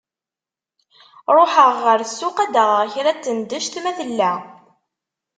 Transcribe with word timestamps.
Ruḥeɣ 1.35 1.71
ɣer 1.85 1.99
ssuq 2.05 2.37
ad 2.43 2.51
d-aɣeɣ 2.53 2.81
kra 2.93 3.11
n 3.13 3.17
tednect 3.23 3.73
ma 3.79 3.91
tella. 3.97 4.31